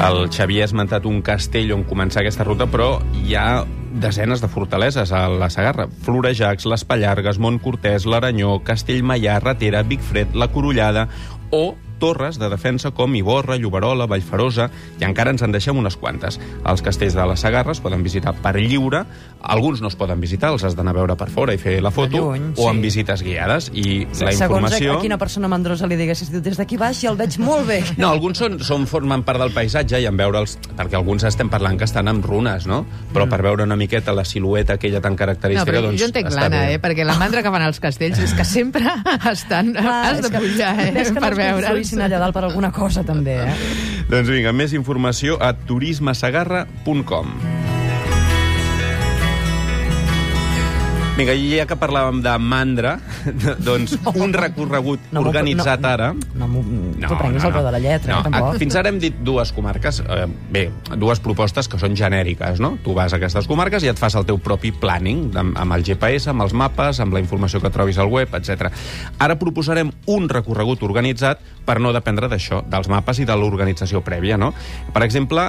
El 0.04 0.26
Xavier 0.28 0.66
ha 0.66 0.68
esmentat 0.68 1.06
un 1.08 1.22
castell 1.24 1.72
on 1.72 1.86
començar 1.88 2.20
aquesta 2.20 2.44
ruta, 2.44 2.68
però 2.68 2.98
hi 3.24 3.38
ha 3.40 3.64
desenes 4.04 4.42
de 4.44 4.50
fortaleses 4.52 5.14
a 5.16 5.30
la 5.32 5.48
Sagarra. 5.54 5.86
Florejacs, 6.04 6.66
les 6.68 6.84
Pallargues, 6.84 7.40
Montcortès, 7.40 8.08
l'Aranyó, 8.10 8.58
Castellmaià, 8.68 9.38
Ratera, 9.40 9.86
Vicfred, 9.88 10.36
la 10.36 10.50
Corullada 10.52 11.08
o 11.56 11.78
torres 12.00 12.40
de 12.40 12.50
defensa 12.50 12.92
com 12.92 13.16
Iborra, 13.16 13.58
Lloberola, 13.58 14.08
Vallferosa, 14.10 14.70
i 15.00 15.06
encara 15.08 15.34
ens 15.34 15.44
en 15.46 15.54
deixem 15.56 15.78
unes 15.78 15.98
quantes. 15.98 16.40
Els 16.66 16.84
castells 16.86 17.16
de 17.18 17.26
la 17.28 17.38
Sagarra 17.40 17.74
es 17.74 17.82
poden 17.84 18.04
visitar 18.04 18.36
per 18.44 18.56
lliure, 18.60 19.04
alguns 19.44 19.82
no 19.84 19.90
es 19.92 19.98
poden 20.00 20.22
visitar, 20.24 20.54
els 20.54 20.64
has 20.64 20.76
d'anar 20.78 20.94
a 20.94 21.00
veure 21.02 21.18
per 21.20 21.30
fora 21.32 21.56
i 21.56 21.60
fer 21.62 21.80
la 21.84 21.92
foto, 21.92 22.30
lluny, 22.30 22.52
o 22.56 22.62
sí. 22.62 22.68
amb 22.70 22.84
visites 22.86 23.24
guiades, 23.26 23.70
i 23.74 24.04
la 24.06 24.32
Segons 24.34 24.42
informació... 24.42 24.94
a, 24.94 25.00
a 25.00 25.04
quina 25.04 25.18
persona 25.22 25.50
mandrosa 25.52 25.90
li 25.90 25.98
diguessis, 26.00 26.32
diu, 26.34 26.44
des 26.44 26.60
d'aquí 26.60 26.80
baix 26.80 27.04
i 27.04 27.12
el 27.12 27.20
veig 27.20 27.38
molt 27.44 27.68
bé. 27.70 27.80
No, 27.98 28.10
alguns 28.10 28.40
són, 28.42 28.60
són, 28.64 28.88
formen 28.90 29.26
part 29.28 29.42
del 29.44 29.54
paisatge 29.56 30.02
i 30.02 30.10
en 30.10 30.20
veure'ls... 30.20 30.58
Perquè 30.74 30.98
alguns 30.98 31.24
estem 31.28 31.52
parlant 31.52 31.78
que 31.78 31.86
estan 31.86 32.10
amb 32.10 32.26
runes, 32.26 32.66
no? 32.68 32.82
Però 33.14 33.28
per 33.30 33.42
veure 33.46 33.68
una 33.68 33.78
miqueta 33.80 34.16
la 34.16 34.26
silueta 34.26 34.78
aquella 34.80 35.02
tan 35.04 35.14
No, 35.14 35.20
característica, 35.20 35.70
però 35.70 35.84
doncs... 35.86 36.00
jo 36.02 36.08
entenc 36.10 36.32
l'Anna, 36.34 36.64
eh? 36.74 36.80
perquè 36.82 37.06
la 37.06 37.16
mandra 37.20 37.44
que 37.46 37.52
van 37.54 37.68
als 37.68 37.80
castells 37.84 38.20
és 38.24 38.34
que 38.34 38.46
sempre 38.48 38.90
estan... 39.34 39.74
has 39.78 40.24
de 40.24 40.32
pujar, 40.34 40.74
eh? 40.88 41.06
Per 41.14 41.22
no 41.22 41.36
veure. 41.38 41.74
Construïssin 41.84 42.04
allà 42.06 42.20
dalt 42.22 42.36
per 42.36 42.46
alguna 42.48 42.72
cosa, 42.72 43.04
també, 43.04 43.36
eh? 43.44 43.56
Doncs 44.10 44.30
vinga, 44.32 44.54
més 44.56 44.74
informació 44.74 45.38
a 45.40 45.54
turismesagarra.com. 45.68 47.63
Vinga, 51.14 51.36
i 51.38 51.52
ja 51.60 51.68
que 51.70 51.76
parlàvem 51.78 52.24
de 52.26 52.32
mandra, 52.42 52.96
doncs 53.68 53.92
un 54.18 54.32
recorregut 54.34 55.12
No 55.14 55.22
organitzat 55.22 55.84
no, 55.84 55.90
ara... 55.92 56.08
No, 56.34 56.48
no, 56.50 56.64
t'ho 57.06 57.18
prenguis 57.20 57.44
al 57.46 57.54
peu 57.54 57.62
de 57.68 57.74
la 57.76 57.82
lletra, 57.84 58.16
no, 58.16 58.22
eh, 58.24 58.32
tampoc. 58.32 58.58
Fins 58.64 58.78
ara 58.80 58.90
hem 58.90 58.98
dit 58.98 59.20
dues 59.22 59.52
comarques, 59.54 60.00
eh, 60.02 60.26
bé, 60.56 60.64
dues 60.98 61.22
propostes 61.22 61.70
que 61.70 61.78
són 61.78 61.94
genèriques, 62.00 62.58
no? 62.64 62.72
Tu 62.82 62.96
vas 62.98 63.14
a 63.14 63.20
aquestes 63.22 63.46
comarques 63.46 63.86
i 63.86 63.92
et 63.92 64.02
fas 64.02 64.18
el 64.18 64.26
teu 64.26 64.42
propi 64.42 64.72
planning, 64.74 65.28
amb, 65.38 65.54
amb 65.62 65.78
el 65.78 65.86
GPS, 65.86 66.32
amb 66.34 66.48
els 66.48 66.58
mapes, 66.58 66.98
amb 67.06 67.14
la 67.14 67.22
informació 67.22 67.62
que 67.62 67.70
trobis 67.70 68.02
al 68.02 68.10
web, 68.10 68.34
etc. 68.34 68.74
Ara 69.22 69.38
proposarem 69.38 69.94
un 70.10 70.26
recorregut 70.34 70.82
organitzat 70.82 71.46
per 71.64 71.78
no 71.80 71.94
dependre 71.96 72.28
d'això, 72.32 72.62
dels 72.68 72.90
mapes 72.92 73.22
i 73.22 73.28
de 73.28 73.36
l'organització 73.38 74.02
prèvia, 74.04 74.38
no? 74.42 74.50
Per 74.94 75.04
exemple, 75.06 75.46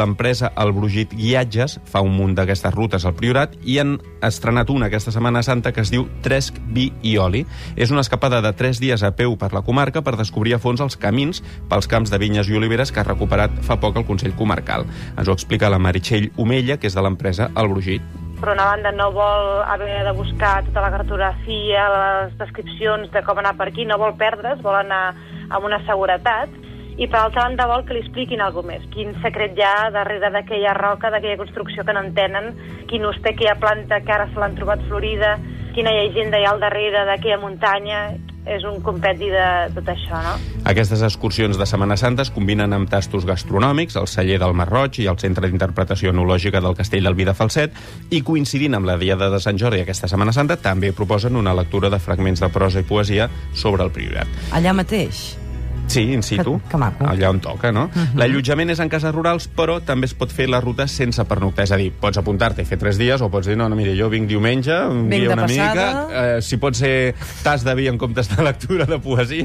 l'empresa 0.00 0.50
El 0.60 0.74
Brugit 0.76 1.14
Guiatges 1.14 1.78
fa 1.88 2.02
un 2.04 2.12
munt 2.18 2.34
d'aquestes 2.36 2.74
rutes 2.74 3.06
al 3.06 3.14
Priorat 3.16 3.54
i 3.62 3.78
han 3.80 3.96
estrenat 4.24 4.70
una 4.74 4.90
aquesta 4.90 5.03
Setmana 5.12 5.42
Santa 5.42 5.72
que 5.72 5.82
es 5.84 5.90
diu 5.92 6.06
Tresc, 6.24 6.56
Vi 6.72 6.92
i 7.02 7.16
Oli. 7.18 7.44
És 7.76 7.90
una 7.90 8.00
escapada 8.00 8.40
de 8.40 8.52
3 8.56 8.80
dies 8.80 9.02
a 9.02 9.12
peu 9.16 9.36
per 9.36 9.52
la 9.52 9.62
comarca 9.66 10.02
per 10.02 10.16
descobrir 10.16 10.54
a 10.54 10.62
fons 10.62 10.80
els 10.80 10.96
camins 10.96 11.42
pels 11.68 11.88
camps 11.90 12.12
de 12.12 12.18
vinyes 12.22 12.48
i 12.48 12.56
oliveres 12.56 12.92
que 12.92 13.00
ha 13.02 13.08
recuperat 13.08 13.54
fa 13.66 13.76
poc 13.80 13.96
el 14.00 14.06
Consell 14.08 14.36
Comarcal. 14.38 14.86
Ens 15.18 15.28
ho 15.28 15.36
explica 15.36 15.70
la 15.72 15.78
Meritxell 15.78 16.30
Omella, 16.36 16.78
que 16.78 16.88
és 16.88 16.94
de 16.94 17.02
l'empresa 17.02 17.50
El 17.56 17.68
Brugit. 17.68 18.02
per 18.40 18.52
una 18.52 18.64
banda 18.64 18.90
no 18.92 19.10
vol 19.12 19.62
haver 19.62 20.04
de 20.04 20.12
buscar 20.12 20.64
tota 20.66 20.82
la 20.82 20.90
cartografia, 20.90 21.84
les 21.94 22.34
descripcions 22.36 23.10
de 23.12 23.22
com 23.24 23.38
anar 23.38 23.54
per 23.56 23.68
aquí, 23.70 23.86
no 23.88 23.96
vol 23.96 24.18
perdre's, 24.20 24.60
vol 24.60 24.76
anar 24.76 25.14
amb 25.48 25.64
una 25.64 25.78
seguretat, 25.86 26.50
i 26.96 27.08
per 27.08 27.20
altra 27.20 27.48
banda 27.48 27.66
vol 27.70 27.84
que 27.86 27.96
li 27.96 28.04
expliquin 28.04 28.42
alguna 28.44 28.74
més, 28.74 28.84
quin 28.94 29.14
secret 29.24 29.58
hi 29.58 29.64
ha 29.66 29.90
darrere 29.94 30.30
d'aquella 30.34 30.76
roca, 30.78 31.10
d'aquella 31.10 31.40
construcció 31.40 31.84
que 31.84 31.96
no 31.96 32.04
entenen, 32.06 32.52
quin 32.90 33.06
ús 33.08 33.18
té 33.24 33.34
aquella 33.34 33.58
planta 33.58 34.00
que 34.04 34.14
ara 34.14 34.28
se 34.30 34.38
l'han 34.40 34.54
trobat 34.58 34.84
florida, 34.88 35.36
quina 35.74 35.92
llegenda 35.94 36.38
hi 36.38 36.46
ha 36.46 36.54
al 36.54 36.62
darrere 36.62 37.02
d'aquella 37.08 37.40
muntanya, 37.42 38.06
és 38.44 38.64
un 38.68 38.80
compendi 38.84 39.30
de 39.32 39.44
tot 39.74 39.86
això, 39.88 40.18
no? 40.20 40.34
Aquestes 40.68 41.02
excursions 41.06 41.56
de 41.56 41.66
Setmana 41.66 41.96
Santa 41.96 42.24
es 42.26 42.30
combinen 42.32 42.76
amb 42.76 42.90
tastos 42.92 43.24
gastronòmics, 43.28 43.96
el 43.96 44.08
celler 44.10 44.38
del 44.42 44.52
Marroig 44.56 45.00
i 45.00 45.08
el 45.10 45.18
Centre 45.20 45.48
d'Interpretació 45.48 46.12
Enològica 46.12 46.60
del 46.60 46.76
Castell 46.76 47.08
del 47.08 47.16
Vi 47.16 47.28
de 47.28 47.34
Falset, 47.36 47.78
i 48.12 48.20
coincidint 48.22 48.76
amb 48.76 48.88
la 48.90 48.98
Diada 49.00 49.30
de 49.32 49.40
Sant 49.40 49.60
Jordi 49.60 49.80
aquesta 49.80 50.10
Setmana 50.12 50.36
Santa, 50.36 50.58
també 50.60 50.92
proposen 50.92 51.40
una 51.40 51.56
lectura 51.56 51.90
de 51.90 52.00
fragments 52.00 52.44
de 52.44 52.52
prosa 52.52 52.84
i 52.84 52.88
poesia 52.88 53.30
sobre 53.54 53.88
el 53.88 53.94
Priorat. 53.96 54.28
Allà 54.52 54.76
mateix. 54.76 55.43
Sí, 55.86 56.12
in 56.12 56.22
situ, 56.22 56.60
Que- 56.64 56.68
que 56.70 56.76
maco. 56.76 57.04
allà 57.06 57.28
on 57.30 57.40
toca, 57.40 57.70
no? 57.72 57.88
Mhm. 57.94 58.16
L'allotjament 58.18 58.70
és 58.70 58.80
en 58.80 58.88
cases 58.88 59.12
rurals, 59.14 59.48
però 59.54 59.80
també 59.84 60.06
es 60.06 60.14
pot 60.14 60.30
fer 60.32 60.48
la 60.48 60.60
ruta 60.60 60.86
sense 60.88 61.22
pernoctar. 61.24 61.64
És 61.64 61.72
a 61.72 61.76
dir, 61.76 61.92
pots 61.92 62.18
apuntar-te 62.18 62.62
i 62.62 62.64
fer 62.64 62.78
tres 62.78 62.98
dies, 62.98 63.20
o 63.20 63.28
pots 63.30 63.46
dir, 63.46 63.56
no, 63.56 63.68
no, 63.68 63.76
mira, 63.76 63.92
jo 63.96 64.08
vinc 64.10 64.26
diumenge, 64.28 64.72
un 64.86 65.08
Vinc 65.10 65.22
dia 65.24 65.32
una 65.32 65.42
passada. 65.42 66.06
mica, 66.06 66.36
eh, 66.38 66.42
si 66.42 66.56
pot 66.56 66.74
ser 66.74 67.14
tas 67.42 67.64
de 67.64 67.74
vi 67.74 67.86
en 67.88 67.98
comptes 67.98 68.28
de 68.34 68.42
lectura 68.42 68.86
de 68.86 68.98
poesia, 68.98 69.44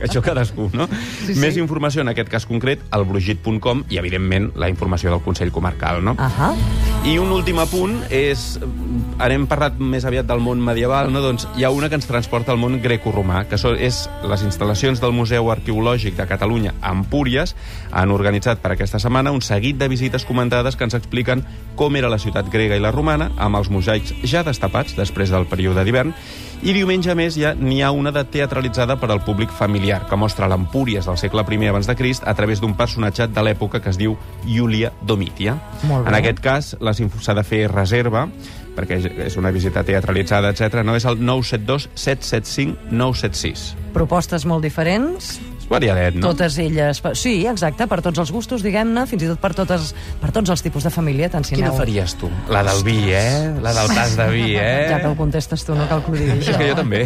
això 0.00 0.22
cadascú, 0.22 0.70
no? 0.72 0.86
Sí, 1.26 1.34
sí. 1.34 1.40
Més 1.40 1.56
informació, 1.56 2.00
en 2.02 2.08
aquest 2.08 2.28
cas 2.28 2.46
concret, 2.46 2.80
al 2.90 3.04
brugit.com 3.04 3.84
i, 3.90 3.98
evidentment, 3.98 4.52
la 4.56 4.68
informació 4.68 5.10
del 5.10 5.20
Consell 5.20 5.52
Comarcal, 5.52 6.02
no? 6.02 6.16
Ahà. 6.18 6.54
I 7.04 7.18
un 7.18 7.30
últim 7.32 7.58
apunt 7.58 8.00
és... 8.10 8.58
Ara 9.18 9.34
hem 9.34 9.46
parlat 9.46 9.76
més 9.78 10.04
aviat 10.04 10.26
del 10.26 10.40
món 10.40 10.58
medieval, 10.64 11.12
no? 11.12 11.20
Doncs 11.20 11.46
hi 11.56 11.64
ha 11.64 11.70
una 11.70 11.88
que 11.90 11.94
ens 11.94 12.06
transporta 12.06 12.50
al 12.52 12.58
món 12.58 12.80
grecoromà, 12.82 13.44
que 13.46 13.58
són, 13.58 13.76
és 13.78 14.08
les 14.26 14.42
instal·lacions 14.42 14.98
del 15.00 15.12
Museu 15.12 15.50
Arqueològic 15.52 15.73
de 16.16 16.26
Catalunya 16.26 16.74
Empúries. 16.82 17.54
Han 17.92 18.10
organitzat 18.14 18.60
per 18.62 18.72
aquesta 18.72 18.98
setmana 19.02 19.32
un 19.32 19.42
seguit 19.42 19.76
de 19.76 19.88
visites 19.88 20.24
comentades 20.24 20.76
que 20.76 20.84
ens 20.84 20.94
expliquen 20.94 21.44
com 21.76 21.96
era 21.96 22.08
la 22.08 22.18
ciutat 22.18 22.48
grega 22.50 22.76
i 22.76 22.80
la 22.80 22.92
romana, 22.92 23.30
amb 23.36 23.56
els 23.56 23.70
mosaics 23.70 24.14
ja 24.24 24.42
destapats 24.46 24.94
després 24.96 25.30
del 25.30 25.46
període 25.46 25.84
d'hivern. 25.84 26.14
I 26.64 26.72
diumenge, 26.72 27.10
a 27.10 27.14
més, 27.14 27.34
ja 27.36 27.54
n'hi 27.54 27.82
ha 27.82 27.90
una 27.90 28.12
de 28.14 28.22
teatralitzada 28.24 28.96
per 28.96 29.10
al 29.10 29.24
públic 29.24 29.50
familiar, 29.50 30.06
que 30.08 30.16
mostra 30.16 30.48
l'Empúries 30.48 31.04
del 31.04 31.18
segle 31.18 31.44
I 31.50 31.66
abans 31.68 31.86
de 31.86 31.96
Crist 31.96 32.26
a 32.26 32.34
través 32.34 32.60
d'un 32.60 32.74
personatge 32.74 33.26
de 33.28 33.42
l'època 33.42 33.80
que 33.82 33.90
es 33.90 33.98
diu 33.98 34.16
Iulia 34.46 34.92
Domitia. 35.02 35.58
En 36.06 36.14
aquest 36.14 36.40
cas, 36.40 36.76
s'ha 37.20 37.34
de 37.34 37.44
fer 37.44 37.68
reserva, 37.70 38.28
perquè 38.74 38.96
és- 38.98 39.26
és 39.26 39.36
una 39.36 39.50
visita 39.50 39.84
teatralitzada, 39.84 40.50
etc. 40.50 40.82
No 40.84 40.96
és 40.96 41.04
el 41.04 41.18
972 41.24 41.88
775 41.94 42.78
976. 42.90 43.76
Propostes 43.92 44.44
molt 44.46 44.62
diferents, 44.62 45.40
És 45.64 45.70
variadet, 45.70 46.14
no? 46.20 46.28
totes 46.28 46.58
elles... 46.60 47.00
Sí, 47.16 47.46
exacte, 47.48 47.86
per 47.88 48.00
tots 48.04 48.20
els 48.20 48.30
gustos, 48.34 48.60
diguem-ne, 48.64 49.06
fins 49.08 49.22
i 49.24 49.28
tot 49.30 49.40
per, 49.40 49.54
totes, 49.56 49.94
per 50.20 50.28
tots 50.34 50.52
els 50.52 50.60
tipus 50.64 50.84
de 50.84 50.90
família, 50.92 51.30
tant 51.32 51.44
si 51.46 51.54
Quina 51.56 51.70
aneu... 51.70 51.78
faries 51.80 52.14
tu? 52.20 52.28
La 52.52 52.60
del 52.66 52.82
vi, 52.84 52.98
eh? 53.16 53.48
La 53.64 53.72
del 53.76 53.88
tas 53.96 54.12
de 54.18 54.26
vi, 54.28 54.50
eh? 54.60 54.86
Ja 54.92 54.98
que 55.00 55.08
ho 55.08 55.16
contestes 55.16 55.64
tu, 55.64 55.74
no 55.78 55.86
cal 55.88 56.02
que 56.04 56.12
ho 56.12 56.18
digui 56.18 56.36
És 56.44 56.50
que 56.60 56.68
jo 56.68 56.76
també. 56.76 57.00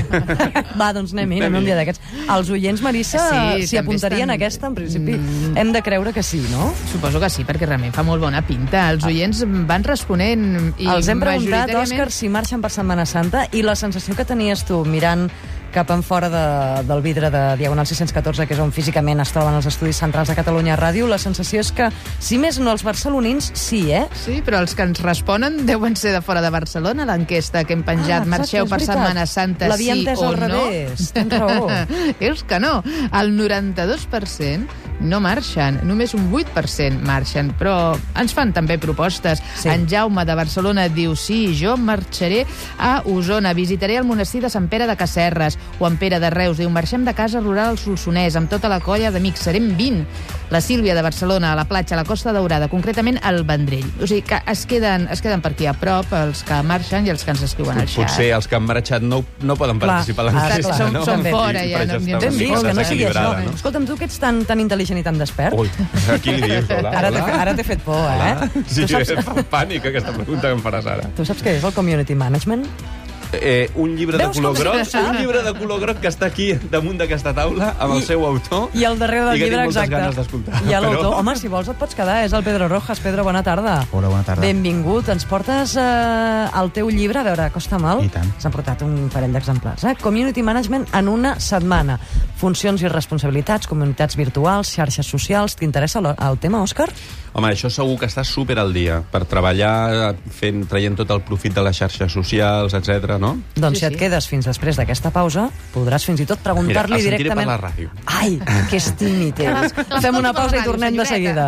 Va, 0.79 0.91
doncs 0.97 1.15
anem-hi, 1.15 1.39
anem 1.45 1.61
un 1.61 1.69
dia 1.69 1.77
d'aquests. 1.79 2.03
Els 2.35 2.51
oients, 2.57 2.83
Marissa, 2.83 3.23
Sí, 3.29 3.67
s'hi 3.69 3.77
també 3.79 3.85
apuntarien 3.85 4.25
estan- 4.27 4.35
a 4.35 4.39
aquesta, 4.41 4.71
en 4.73 4.75
principi. 4.81 5.15
Hem 5.63 5.73
de 5.77 5.83
creure 5.87 6.13
que 6.17 6.23
sí, 6.27 6.41
no? 6.51 6.73
Suposo 6.91 7.23
que 7.23 7.31
sí, 7.31 7.47
perquè 7.49 7.69
realment 7.69 7.95
fa 7.95 8.03
molt 8.07 8.23
bona 8.25 8.43
pinta. 8.47 8.89
Els 8.91 9.07
oients 9.07 9.45
van 9.71 9.85
responent 9.87 10.75
i 10.79 10.89
Els 10.91 11.07
hem 11.09 11.21
preguntat, 11.23 11.69
majoritàriament- 11.71 11.95
Òscar, 12.03 12.11
si 12.11 12.29
marxen 12.33 12.61
per 12.65 12.73
Setmana 12.75 13.07
Santa 13.07 13.47
i 13.55 13.63
la 13.63 13.77
sensació 13.79 14.17
que 14.19 14.27
tenies 14.27 14.65
tu 14.67 14.83
mirant 14.85 15.29
cap 15.73 15.91
en 15.91 16.03
fora 16.03 16.29
de, 16.33 16.45
del 16.89 17.03
vidre 17.03 17.31
de 17.31 17.43
Diagonal 17.61 17.87
614, 17.87 18.47
que 18.49 18.57
és 18.57 18.63
on 18.63 18.73
físicament 18.75 19.21
es 19.23 19.33
troben 19.35 19.57
els 19.59 19.69
estudis 19.71 20.01
centrals 20.01 20.31
de 20.31 20.37
Catalunya 20.39 20.77
Ràdio, 20.81 21.09
la 21.11 21.21
sensació 21.21 21.63
és 21.65 21.71
que, 21.75 21.91
si 22.23 22.39
més 22.41 22.59
no 22.63 22.73
els 22.75 22.85
barcelonins, 22.87 23.51
sí, 23.59 23.85
eh? 23.93 24.05
Sí, 24.19 24.41
però 24.45 24.63
els 24.65 24.75
que 24.75 24.87
ens 24.87 25.03
responen 25.05 25.65
deuen 25.69 25.97
ser 25.99 26.15
de 26.17 26.23
fora 26.25 26.43
de 26.45 26.53
Barcelona, 26.55 27.07
l'enquesta 27.09 27.65
que 27.69 27.77
hem 27.77 27.85
penjat. 27.87 28.25
Ah, 28.25 28.27
exacte, 28.27 28.35
Marxeu 28.37 28.67
per 28.67 28.79
veritat. 28.79 28.99
Setmana 28.99 29.27
Santa, 29.29 29.71
L'havia 29.73 29.95
sí 29.97 30.05
entès 30.05 30.23
o 30.23 30.29
al 30.29 30.39
no? 30.41 30.47
revés, 30.47 31.09
tens 31.17 31.39
raó. 31.39 31.69
és 32.33 32.45
que 32.49 32.61
no. 32.63 32.79
El 33.13 33.35
92% 33.39 34.88
no 35.01 35.21
marxen, 35.23 35.81
només 35.87 36.15
un 36.17 36.29
8% 36.33 37.03
marxen, 37.07 37.53
però 37.59 37.97
ens 38.19 38.35
fan 38.35 38.53
també 38.57 38.79
propostes. 38.83 39.43
Sí. 39.59 39.71
En 39.73 39.87
Jaume 39.91 40.25
de 40.29 40.37
Barcelona 40.39 40.89
diu 40.93 41.15
sí, 41.17 41.55
jo 41.59 41.77
marxaré 41.77 42.45
a 42.79 43.03
Osona, 43.07 43.55
visitaré 43.55 43.99
el 43.99 44.09
monestir 44.09 44.43
de 44.45 44.51
Sant 44.53 44.69
Pere 44.69 44.89
de 44.89 44.97
Casserres, 44.99 45.59
o 45.79 45.87
en 45.89 45.99
Pere 46.01 46.21
de 46.23 46.31
Reus 46.35 46.59
diu 46.59 46.71
marxem 46.71 47.05
de 47.07 47.15
casa 47.15 47.43
rural 47.45 47.75
al 47.75 47.81
Solsonès 47.81 48.37
amb 48.39 48.51
tota 48.51 48.71
la 48.71 48.81
colla 48.85 49.13
d'amics, 49.15 49.47
serem 49.49 49.73
20. 49.79 50.05
La 50.51 50.61
Sílvia 50.63 50.95
de 50.95 51.03
Barcelona, 51.03 51.53
a 51.53 51.57
la 51.57 51.67
platja, 51.67 51.95
a 51.95 51.99
la 51.99 52.05
Costa 52.05 52.33
Daurada, 52.33 52.69
concretament 52.69 53.19
al 53.23 53.43
Vendrell. 53.45 53.85
O 54.01 54.07
sigui 54.09 54.23
que 54.23 54.39
es 54.47 54.65
queden, 54.67 55.07
es 55.13 55.21
queden 55.21 55.43
per 55.45 55.53
aquí 55.53 55.67
a 55.69 55.75
prop 55.77 56.09
els 56.17 56.41
que 56.43 56.63
marxen 56.65 57.05
i 57.07 57.11
els 57.13 57.23
que 57.25 57.35
ens 57.35 57.43
escriuen 57.45 57.77
al 57.83 57.87
xat. 57.89 58.07
Potser 58.07 58.31
els 58.33 58.49
que 58.49 58.57
han 58.57 58.65
marxat 58.65 59.03
no, 59.05 59.19
no 59.45 59.57
poden 59.61 59.79
Clar. 59.79 59.99
participar 59.99 60.25
a 60.25 60.29
Ah, 60.31 60.33
l'enquesta, 60.49 60.77
clar. 60.77 60.93
no? 60.93 61.05
Som- 61.05 61.21
som 61.23 61.31
fora, 61.31 61.65
I 61.67 61.71
ja, 61.73 61.85
no- 61.85 61.99
Ben 62.01 62.15
una 62.17 62.31
vist, 62.31 62.65
que 62.65 62.75
no 62.75 62.85
sigui 62.85 63.05
això. 63.05 63.45
no? 63.45 63.51
Escolta'm, 63.55 63.85
tu 63.87 63.97
que 63.97 64.05
ets 64.09 64.19
tan, 64.19 64.45
tan 64.47 64.59
intel·ligent 64.65 64.99
i 64.99 65.03
tan 65.03 65.19
despert... 65.19 65.53
Ui, 65.59 65.69
a 66.15 66.19
qui 66.19 66.33
li 66.33 66.41
dius, 66.41 66.65
hola? 66.71 66.91
Ara 66.97 67.09
hola? 67.13 67.25
ara 67.43 67.55
t'he 67.55 67.65
fet 67.65 67.81
por, 67.85 67.97
eh? 68.01 68.33
Hola? 68.33 68.49
Sí, 68.67 68.87
Tu 68.87 69.05
saps- 69.05 69.45
pànic 69.53 69.85
aquesta 69.93 70.13
pregunta 70.17 70.49
que 70.49 70.55
em 70.57 70.63
faràs 70.65 70.87
ara. 70.87 71.11
Tu 71.15 71.25
saps 71.29 71.43
què 71.45 71.59
és 71.59 71.65
el 71.65 71.73
community 71.77 72.15
management? 72.15 72.65
Eh, 73.33 73.71
un 73.77 73.95
llibre 73.95 74.17
de 74.17 74.25
Veus 74.25 74.37
color 74.37 74.55
com 74.55 74.63
groc, 74.63 74.75
un 75.11 75.17
llibre 75.19 75.43
de 75.43 75.53
color 75.59 75.81
groc 75.83 75.99
que 76.01 76.09
està 76.09 76.27
aquí 76.31 76.55
damunt 76.73 76.97
d'aquesta 76.97 77.35
taula 77.37 77.75
amb 77.79 77.93
el 77.95 78.01
I- 78.01 78.07
seu 78.07 78.25
autor 78.25 78.71
I 78.73 78.85
al 78.89 78.99
darrere 78.99 79.27
del 79.27 79.37
i 79.37 79.41
que 79.41 79.45
llibre, 79.51 79.59
tinc 79.65 79.75
moltes 79.75 79.83
exacte. 79.83 80.01
ganes 80.01 80.17
d'escoltar. 80.17 80.63
I 80.65 80.73
a 80.73 80.81
l'autor, 80.81 81.05
Però- 81.13 81.19
home, 81.21 81.37
si 81.37 81.49
vols 81.49 81.69
et 81.69 81.77
pots 81.77 81.95
quedar, 81.95 82.25
és 82.25 82.33
el 82.33 82.43
Pedro 82.43 82.69
Rojas. 82.69 83.01
Pedro, 83.01 83.25
bona 83.25 83.43
tarda. 83.43 83.87
Hola, 83.93 84.09
bona 84.09 84.23
tarda. 84.25 84.41
Benvingut. 84.41 85.09
Ens 85.13 85.27
portes 85.27 85.77
eh, 85.77 86.49
el 86.61 86.71
teu 86.73 86.89
llibre, 86.89 87.19
a 87.21 87.23
veure, 87.23 87.51
costa 87.53 87.79
mal. 87.79 88.03
I 88.03 88.09
tant. 88.09 88.33
S'han 88.41 88.53
portat 88.53 88.81
un 88.83 89.11
parell 89.13 89.33
d'exemplars. 89.37 89.85
Eh? 89.85 89.95
Community 90.01 90.43
Management 90.43 90.89
en 90.95 91.09
una 91.09 91.39
setmana. 91.39 91.99
Funcions 92.39 92.81
i 92.83 92.89
responsabilitats, 92.89 93.67
comunitats 93.69 94.17
virtuals, 94.17 94.73
xarxes 94.73 95.07
socials. 95.07 95.55
T'interessa 95.57 95.99
el, 96.01 96.15
el 96.17 96.39
tema, 96.39 96.63
Òscar? 96.63 96.89
Home, 97.39 97.53
això 97.55 97.69
segur 97.71 97.95
que 98.01 98.09
està 98.11 98.25
super 98.27 98.57
al 98.59 98.73
dia 98.75 98.97
per 99.13 99.21
treballar 99.31 100.17
fent, 100.35 100.65
traient 100.67 100.97
tot 100.99 101.13
el 101.15 101.21
profit 101.23 101.55
de 101.55 101.63
les 101.63 101.77
xarxes 101.79 102.11
socials, 102.11 102.75
etc. 102.75 103.15
no? 103.23 103.37
Doncs 103.55 103.79
Sí, 103.79 103.85
si 103.85 103.87
et 103.87 103.95
sí. 103.95 103.99
quedes 104.01 104.27
fins 104.27 104.49
després 104.51 104.81
d'aquesta 104.81 105.13
pausa, 105.15 105.45
podràs 105.71 106.03
fins 106.09 106.19
i 106.19 106.27
tot 106.27 106.41
Mira, 106.43 106.49
preguntar-li 106.49 106.97
el 106.97 107.05
sentiré 107.05 107.21
directament... 107.23 107.47
per 107.47 107.55
la 107.55 107.61
ràdio. 107.63 107.93
Ai, 108.11 108.41
que 108.73 108.81
és 108.81 108.89
tímid 108.99 109.39
ets. 109.45 109.79
Fem 110.03 110.19
una 110.19 110.33
pausa 110.35 110.59
i 110.59 110.65
tornem 110.67 110.99
de 110.99 111.07
seguida. 111.07 111.47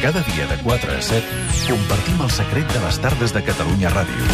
Cada 0.00 0.24
dia 0.32 0.48
de 0.48 0.56
4 0.64 0.96
a 0.96 1.02
7 1.02 1.22
compartim 1.68 2.24
el 2.24 2.32
secret 2.32 2.72
de 2.72 2.80
les 2.86 2.98
tardes 3.04 3.36
de 3.36 3.44
Catalunya 3.50 3.92
Ràdio. 3.92 4.24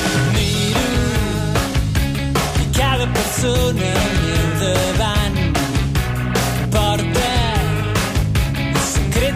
cada 2.81 3.07
persona 3.15 3.89
al 4.03 4.15
meu 4.23 4.47
davant 4.63 5.20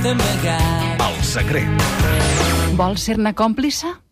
amagat. 0.07 1.05
El 1.09 1.21
secret. 1.25 1.85
Vols 2.79 3.07
ser-ne 3.09 3.33
còmplice? 3.35 4.05